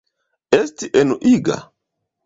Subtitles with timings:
[0.59, 1.57] Esti enuiga?